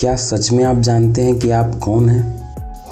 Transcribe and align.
क्या 0.00 0.14
सच 0.16 0.50
में 0.52 0.62
आप 0.64 0.76
जानते 0.76 1.22
हैं 1.22 1.38
कि 1.38 1.50
आप 1.50 1.74
कौन 1.74 2.08
हैं? 2.08 2.24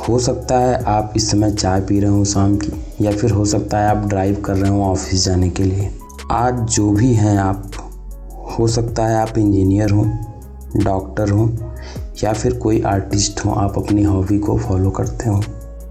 हो 0.08 0.18
सकता 0.18 0.58
है 0.58 0.82
आप 0.84 1.12
इस 1.16 1.30
समय 1.30 1.50
चाय 1.52 1.80
पी 1.80 1.98
रहे 2.00 2.10
हो 2.10 2.24
शाम 2.24 2.56
की, 2.56 2.72
या 3.00 3.10
फिर 3.12 3.30
हो 3.30 3.44
सकता 3.44 3.78
है 3.78 3.88
आप 3.88 4.06
ड्राइव 4.08 4.40
कर 4.40 4.56
रहे 4.56 4.70
हो 4.70 4.82
ऑफ़िस 4.82 5.24
जाने 5.24 5.50
के 5.50 5.64
लिए। 5.64 5.90
आज 6.32 6.60
जो 6.68 6.90
भी 6.90 7.12
हैं 7.14 7.36
आप, 7.38 7.70
हो 8.58 8.68
सकता 8.68 9.06
है 9.06 9.16
आप 9.16 9.38
इंजीनियर 9.38 9.90
हो 9.90 10.04
डॉक्टर 10.76 11.30
हो, 11.30 11.48
या 12.24 12.32
फिर 12.32 12.54
कोई 12.54 12.80
आर्टिस्ट 12.82 13.44
हो, 13.44 13.50
आप 13.50 13.78
अपनी 13.78 14.02
हॉबी 14.02 14.38
को 14.38 14.58
फॉलो 14.58 14.90
करते 14.90 15.28
हो। 15.28 15.42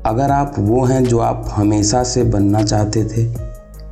अगर 0.06 0.32
आप 0.32 0.56
वो 0.60 0.84
हैं 0.86 1.04
जो 1.04 1.20
आप 1.20 1.46
हमेशा 1.50 2.04
से 2.04 2.24
बनना 2.24 2.64
चाहते 2.64 3.06
थे 3.06 3.26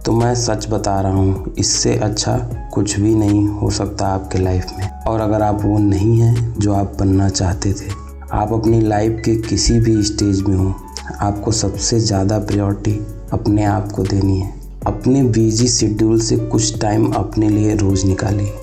तो 0.02 0.12
मैं 0.12 0.34
सच 0.36 0.68
बता 0.70 1.00
रहा 1.02 1.14
हूँ, 1.14 1.54
इससे 1.58 1.96
अच्छा 1.96 2.38
कुछ 2.74 3.00
भी 3.00 3.14
नहीं 3.16 3.48
हो 3.50 3.70
सकता 3.72 4.08
आपके 4.08 4.38
लाइफ 4.38 4.72
में। 4.78 4.90
और 5.08 5.20
अगर 5.20 5.42
आप 5.42 5.62
वो 5.64 5.78
नहीं 5.80 6.20
हैं 6.20 6.54
जो 6.60 6.74
आप 6.74 6.96
बनना 7.00 7.30
चाहते 7.30 7.74
थे, 7.74 7.90
आप 8.32 8.54
अपनी 8.54 8.80
लाइफ 8.82 9.22
के 9.26 9.36
किसी 9.40 9.80
भी 9.80 10.02
स्टेज 10.04 10.42
में 10.42 10.56
हो, 10.56 10.74
आपको 11.22 11.52
सबसे 11.54 12.00
ज़्यादा 12.00 12.40
प्रायोरिटी 12.40 13.00
अपने 13.34 13.64
आप 13.66 13.92
को 13.92 14.04
देनी 14.04 14.40
है। 14.40 14.54
अपने 14.88 15.24
बिज़ी 15.24 15.68
शेड्यूल 15.70 16.20
से 16.20 16.38
कुछ 16.38 16.80
टाइम 16.82 17.12
अपने 17.14 17.50
लिए 17.50 17.76
रोज़ 17.76 18.06
निकालिए। 18.08 18.54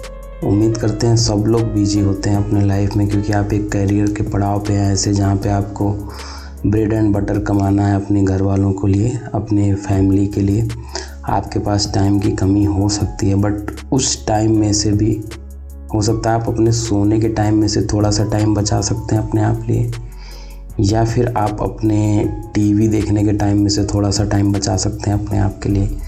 उम्मीद 0.45 0.77
करते 0.77 1.07
हैं 1.07 1.17
सब 1.17 1.45
लोग 1.47 1.63
बिज़ी 1.73 2.01
होते 2.01 2.31
हैं 2.31 2.37
अपने 2.39 2.65
लाइफ 2.67 2.97
में, 2.97 3.07
क्योंकि 3.09 3.33
आप 3.33 3.53
एक 3.53 3.71
करियर 3.73 4.13
के 4.13 4.23
पड़ाव 4.23 4.61
पे 4.61 4.73
हैं 4.73 4.93
ऐसे 4.93 5.13
जहाँ 5.13 5.37
पे 5.37 5.49
आपको 5.51 5.91
ब्रेड 6.67 6.93
एंड 6.93 7.13
बटर 7.15 7.39
कमाना 7.41 7.87
है 7.87 7.95
अपने 7.97 8.23
घर 8.23 8.43
वालों 8.43 8.73
को 8.73 8.87
लिए, 8.87 9.19
अपने 9.35 9.73
फैमिली 9.77 10.27
के 10.27 10.41
लिए। 10.41 10.69
आपके 11.29 11.59
पास 11.59 11.91
टाइम 11.95 12.19
की 12.19 12.31
कमी 12.33 12.65
हो 12.65 12.89
सकती 12.89 13.29
है 13.29 13.35
बट 13.35 13.71
उस 13.93 14.27
टाइम 14.27 14.59
में 14.59 14.73
से 14.73 14.93
भी 14.93 15.13
हो 15.95 16.03
सकता 16.03 16.31
है 16.31 16.41
आप 16.41 16.49
अपने 16.49 16.73
सोने 16.73 17.21
के 17.21 17.29
टाइम 17.29 17.59
में 17.59 17.69
से 17.69 17.83
थोड़ा 17.83 18.11
सा 18.11 18.25
टाइम 18.25 18.55
बचा 18.55 18.81
सकते 18.81 19.17
हैं 19.17 19.23
अपने 19.23 19.43
आप 19.43 19.63
लिए, 19.69 19.91
या 20.81 21.05
फिर 21.05 21.33
आप 21.37 21.63
अपने 21.63 22.25
टीवी 22.55 22.89
देखने 22.89 23.25
के 23.25 23.33
टाइम 23.33 23.63
में 23.63 23.69
से 23.69 23.85
थोड़ा 23.85 24.11
सा 24.11 24.25
टाइम 24.25 24.53
बचा 24.53 24.77
सकते 24.77 25.11
हैं 25.11 25.19
अपने 25.19 25.39
आप 25.39 25.59
के 25.63 25.69
लिए। 25.69 25.99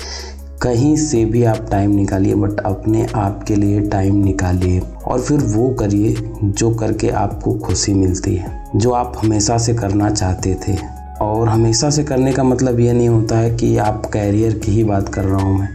कहीं 0.62 0.96
से 0.96 1.24
भी 1.24 1.42
आप 1.44 1.66
टाइम 1.70 1.90
निकालिए 1.90 2.34
बट 2.34 2.60
अपने 2.60 3.06
आप 3.14 3.42
के 3.42 3.54
लिए 3.56 3.80
टाइम 3.80 4.22
निकालिए, 4.24 4.80
और 4.80 5.20
फिर 5.20 5.38
वो 5.38 5.68
करिए 5.70 6.14
जो 6.44 6.70
करके 6.74 7.08
आपको 7.08 7.54
खुशी 7.58 7.94
मिलती 7.94 8.34
है, 8.34 8.64
जो 8.76 8.90
आप 8.90 9.20
हमेशा 9.22 9.58
से 9.58 9.74
करना 9.74 10.10
चाहते 10.10 10.54
थे। 10.68 10.76
और 11.20 11.48
हमेशा 11.48 11.90
से 11.90 12.04
करने 12.04 12.32
का 12.32 12.42
मतलब 12.42 12.80
ये 12.80 12.92
नहीं 12.92 13.08
होता 13.08 13.38
है 13.38 13.56
कि 13.56 13.76
आप 13.76 14.06
कैरियर 14.06 14.58
की 14.58 14.72
ही 14.72 14.84
बात 14.84 15.08
कर 15.08 15.24
रहा 15.24 15.42
हूँ 15.42 15.58
मैं। 15.58 15.68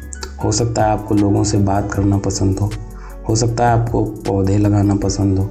हो 0.43 0.51
सकता 0.51 0.85
है 0.85 0.91
आपको 0.91 1.15
लोगों 1.15 1.43
से 1.43 1.57
बात 1.57 1.91
करना 1.93 2.17
पसंद 2.17 2.59
हो 2.59 2.69
हो 3.29 3.35
सकता 3.35 3.67
है 3.69 3.79
आपको 3.79 4.03
पौधे 4.03 4.57
लगाना 4.57 4.95
पसंद 4.95 5.39
हो, 5.39 5.49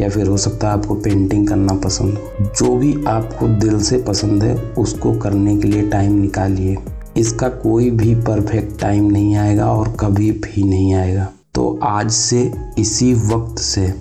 या 0.00 0.08
फिर 0.08 0.26
हो 0.26 0.36
सकता 0.36 0.66
है 0.66 0.72
आपको 0.72 0.94
पेंटिंग 0.94 1.48
करना 1.48 1.74
पसंद 1.74 2.18
हो। 2.18 2.44
जो 2.58 2.76
भी 2.76 2.94
आपको 3.08 3.48
दिल 3.48 3.80
से 3.82 3.98
पसंद 3.98 4.42
है, 4.42 4.54
उसको 4.78 5.12
करने 5.12 5.56
के 5.56 5.68
लिए 5.68 5.82
टाइम 5.82 6.12
निकालिए। 6.12 6.76
इसका 7.16 7.48
कोई 7.48 7.90
भी 7.90 8.14
परफेक्ट 8.14 8.80
टाइम 8.80 9.10
नहीं 9.10 9.36
आएगा 9.36 9.72
और 9.72 9.96
कभी 10.00 10.30
भी 10.32 10.62
नहीं 10.64 10.94
आएगा। 10.94 11.28
तो 11.54 11.78
आज 11.82 12.10
से, 12.10 12.52
इसी 12.78 13.12
वक्त 13.14 13.58
से, 13.58 13.94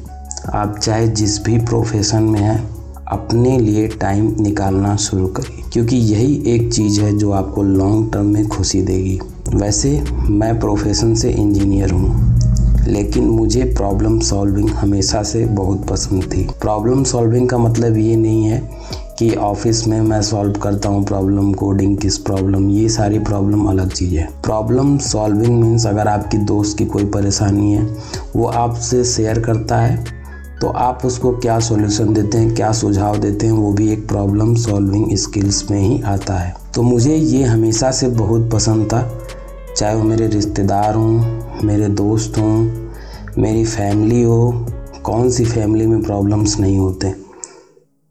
आप 0.54 0.78
चाहे 0.78 1.08
जिस 1.08 1.44
भी 1.44 1.58
प्रोफेशन 1.58 2.24
में 2.24 2.40
हैं 2.40 2.71
अपने 3.12 3.58
लिए 3.60 3.88
टाइम 4.02 4.34
निकालना 4.40 4.96
शुरू 4.98 5.28
करिए 5.28 5.64
क्योंकि 5.74 5.98
यही 5.98 6.36
एक 6.48 6.72
चीज़ 6.74 7.00
है 7.02 7.18
जो 7.18 7.32
आपको 7.32 7.64
लॉन्ग 7.64 8.12
टर्म 8.14 8.26
में 8.26 8.48
खुशी 8.48 8.82
देगी। 8.82 9.20
वैसे, 9.52 9.90
मैं 10.30 10.60
प्रोफेशन 10.60 11.14
से 11.16 11.32
इंजीनियर 11.32 11.92
हूँ, 11.92 12.86
लेकिन 12.88 13.30
मुझे 13.30 13.64
प्रॉब्लम 13.78 14.20
सॉल्विंग 14.20 14.70
हमेशा 14.70 15.24
से 15.24 15.46
बहुत 15.46 15.86
पसंद 15.88 16.24
थी। 16.34 16.48
प्रॉब्लम 16.62 17.04
सॉल्विंग 17.04 17.50
का 17.50 17.58
मतलब 17.58 17.98
ये 17.98 18.16
नहीं 18.16 18.46
है 18.46 18.62
कि 19.20 19.34
ऑफ़िस 19.36 19.86
में 19.88 20.00
मैं 20.02 20.22
सॉल्व 20.22 20.54
करता 20.54 20.90
हूँ 20.90 21.04
प्रॉब्लम 21.06 21.52
कोडिंग 21.54 21.98
किस 21.98 22.18
प्रॉब्लम 22.20 22.70
ये 22.70 22.88
सारी 22.90 23.20
प्रॉब्लम 23.22 23.66
अलग 23.66 23.92
चीज़ 23.92 24.16
है। 24.16 24.28
प्रॉब्लम 24.44 24.98
सॉल्विंग 25.00 25.62
मीन्स 25.62 25.86
अगर 25.86 26.08
आपकी 26.08 26.38
दोस्त 26.38 26.78
की 26.78 26.86
कोई 26.86 27.06
परेशानी 27.08 27.74
है, 27.74 27.86
वो 28.36 28.48
आपसे 28.48 29.04
शेयर 29.06 29.40
करता 29.40 29.78
है 29.78 30.04
तो 30.62 30.68
आप 30.68 31.02
उसको 31.06 31.32
क्या 31.32 31.60
सॉल्यूशन 31.60 32.14
देते 32.14 32.38
हैं, 32.38 32.56
क्या 32.56 32.72
सुझाव 32.72 33.18
देते 33.18 33.46
हैं, 33.46 33.54
वो 33.54 33.74
भी 33.74 33.92
एक 33.94 34.08
प्रॉब्लम 34.08 34.56
सॉल्विंग 34.56 35.18
स्किल्स 35.18 35.72
में 35.72 35.80
ही 35.80 36.02
आता 36.02 36.34
है। 36.34 36.56
तो 36.76 36.82
मुझे 36.82 37.16
ये 37.16 37.44
हमेशा 37.44 37.92
से 37.92 38.08
बहुत 38.08 38.52
पसंद 38.54 38.86
था। 38.86 39.20
चाहे 39.78 39.96
वो 39.96 40.04
मेरे 40.04 40.28
रिश्तेदार 40.28 40.96
हों, 40.96 41.42
मेरे 41.64 41.88
दोस्त 41.88 42.38
हों, 42.38 42.72
मेरी 43.38 43.66
फैमिली 43.66 44.24
हो, 44.24 44.66
कौन 45.04 45.30
सी 45.30 45.46
फैमिली 45.46 45.86
में 45.86 46.02
प्रॉब्लम्स 46.02 46.60
नहीं 46.60 46.78
होते। 46.78 47.10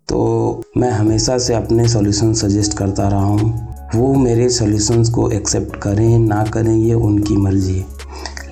तो 0.08 0.62
मैं 0.76 0.90
हमेशा 0.90 1.38
से 1.38 1.54
अपने 1.54 1.88
सॉल्यूशन 1.88 2.32
सजेस्ट 2.34 2.78
करता 2.78 3.08
रहा 3.08 3.24
हूँ। 3.24 3.68
वो 3.94 4.14
मेरे 4.14 4.48
सॉल्यूशंस 4.48 5.08
को 5.08 5.30
एक्सेप्ट 5.30 5.76
करें, 5.76 6.18
ना 6.18 6.44
करें, 6.44 6.76
ये 6.76 6.94
उनकी 6.94 7.36
मर्ज़ी 7.36 7.78
है। 7.78 7.99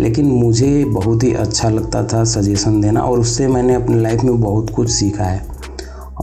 लेकिन 0.00 0.26
मुझे 0.26 0.84
बहुत 0.84 1.22
ही 1.22 1.34
अच्छा 1.34 1.68
लगता 1.68 2.04
था 2.04 2.24
सजेशन 2.24 2.80
देना 2.80 3.00
और 3.00 3.20
उससे 3.20 3.48
मैंने 3.48 3.74
अपनी 3.74 4.00
लाइफ 4.00 4.24
में 4.24 4.40
बहुत 4.40 4.70
कुछ 4.70 4.90
सीखा 4.90 5.24
है। 5.24 5.46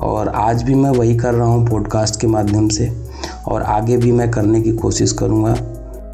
और 0.01 0.27
आज 0.27 0.63
भी 0.63 0.75
मैं 0.75 0.89
वही 0.89 1.15
कर 1.17 1.33
रहा 1.33 1.47
हूँ 1.47 1.67
पॉडकास्ट 1.67 2.21
के 2.21 2.27
माध्यम 2.27 2.67
से 2.69 2.91
और 3.47 3.61
आगे 3.61 3.97
भी 3.97 4.11
मैं 4.11 4.31
करने 4.31 4.61
की 4.61 4.71
कोशिश 4.71 5.11
करूँगा। 5.11 5.53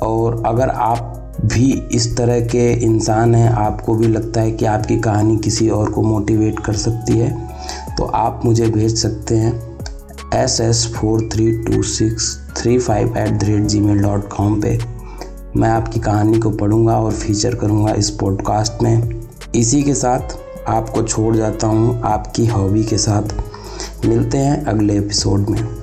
और 0.03 0.43
अगर 0.45 0.69
आप 0.69 1.17
भी 1.45 1.89
इस 1.91 2.17
तरह 2.17 2.41
के 2.41 2.73
इंसान 2.73 3.35
हैं, 3.35 3.49
आपको 3.49 3.93
भी 3.95 4.07
लगता 4.07 4.41
है 4.41 4.51
कि 4.51 4.65
आपकी 4.65 4.99
कहानी 4.99 5.37
किसी 5.37 5.69
और 5.69 5.89
को 5.89 6.01
मोटिवेट 6.01 6.59
कर 6.59 6.73
सकती 6.73 7.17
है 7.17 7.49
तो 7.97 8.03
आप 8.03 8.41
मुझे 8.45 8.67
भेज 8.67 8.97
सकते 8.97 9.35
हैं 9.35 9.77
S 10.33 10.61
S 10.61 10.93
four 10.95 11.29
three 11.33 11.57
two 11.57 11.83
six 11.83 12.37
three 12.57 12.79
five 12.79 13.17
at 13.17 13.39
the 13.39 13.43
rate 13.43 13.63
Gmail 13.79 13.97
dot 13.97 14.29
com 14.29 14.61
पर 14.61 15.00
मैं 15.55 15.69
आपकी 15.69 15.99
कहानी 15.99 16.39
को 16.39 16.49
पढ़ूँगा 16.49 16.99
और 16.99 17.11
फीचर 17.11 17.55
करूँगा 17.55 17.93
इस 17.93 18.09
पॉडकास्ट 18.09 18.83
में। 18.83 19.21
इसी 19.55 19.83
के 19.83 19.93
साथ 19.93 20.37
आपको 20.67 21.03
छोड़ 21.03 21.35
जाता 21.35 21.67
हूँ 21.67 22.01
आपकी 22.01 22.45
हॉबी 22.45 22.83
के 22.83 22.97
साथ। 22.97 23.23
मिलते 24.05 24.37
हैं 24.37 24.65
अगले 24.65 24.97
एपिसोड 24.97 25.49
में। 25.49 25.75